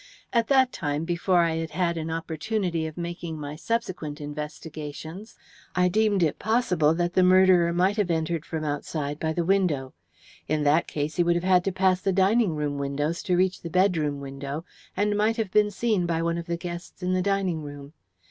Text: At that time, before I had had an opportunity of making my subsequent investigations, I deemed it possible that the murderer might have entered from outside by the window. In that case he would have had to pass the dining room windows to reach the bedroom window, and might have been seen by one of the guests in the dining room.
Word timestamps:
At 0.33 0.47
that 0.47 0.71
time, 0.71 1.05
before 1.05 1.41
I 1.43 1.57
had 1.57 1.69
had 1.69 1.95
an 1.95 2.09
opportunity 2.09 2.87
of 2.87 2.97
making 2.97 3.39
my 3.39 3.55
subsequent 3.55 4.19
investigations, 4.19 5.37
I 5.75 5.89
deemed 5.89 6.23
it 6.23 6.39
possible 6.39 6.95
that 6.95 7.13
the 7.13 7.21
murderer 7.21 7.71
might 7.71 7.97
have 7.97 8.09
entered 8.09 8.43
from 8.43 8.63
outside 8.63 9.19
by 9.19 9.31
the 9.31 9.45
window. 9.45 9.93
In 10.47 10.63
that 10.63 10.87
case 10.87 11.17
he 11.17 11.23
would 11.23 11.35
have 11.35 11.43
had 11.43 11.63
to 11.65 11.71
pass 11.71 12.01
the 12.01 12.11
dining 12.11 12.55
room 12.55 12.79
windows 12.79 13.21
to 13.21 13.37
reach 13.37 13.61
the 13.61 13.69
bedroom 13.69 14.19
window, 14.21 14.65
and 14.97 15.15
might 15.15 15.37
have 15.37 15.51
been 15.51 15.69
seen 15.69 16.07
by 16.07 16.23
one 16.23 16.39
of 16.39 16.47
the 16.47 16.57
guests 16.57 17.03
in 17.03 17.13
the 17.13 17.21
dining 17.21 17.61
room. 17.61 17.93